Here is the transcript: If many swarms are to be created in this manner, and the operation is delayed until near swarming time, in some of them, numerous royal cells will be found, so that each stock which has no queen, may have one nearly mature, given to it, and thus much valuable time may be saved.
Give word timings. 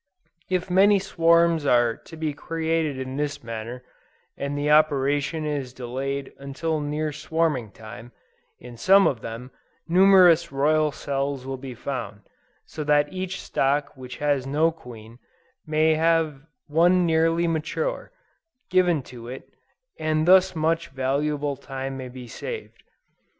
If 0.49 0.67
many 0.71 0.97
swarms 0.97 1.63
are 1.63 1.95
to 1.95 2.17
be 2.17 2.33
created 2.33 2.97
in 2.97 3.17
this 3.17 3.43
manner, 3.43 3.83
and 4.35 4.57
the 4.57 4.71
operation 4.71 5.45
is 5.45 5.73
delayed 5.73 6.33
until 6.39 6.81
near 6.81 7.11
swarming 7.11 7.69
time, 7.71 8.11
in 8.57 8.77
some 8.77 9.05
of 9.05 9.21
them, 9.21 9.51
numerous 9.87 10.51
royal 10.51 10.91
cells 10.91 11.45
will 11.45 11.55
be 11.59 11.75
found, 11.75 12.21
so 12.65 12.83
that 12.83 13.13
each 13.13 13.39
stock 13.39 13.95
which 13.95 14.17
has 14.17 14.47
no 14.47 14.71
queen, 14.71 15.19
may 15.67 15.93
have 15.93 16.47
one 16.65 17.05
nearly 17.05 17.45
mature, 17.45 18.11
given 18.71 19.03
to 19.03 19.27
it, 19.27 19.53
and 19.99 20.27
thus 20.27 20.55
much 20.55 20.87
valuable 20.87 21.55
time 21.55 21.95
may 21.95 22.09
be 22.09 22.27
saved. 22.27 22.81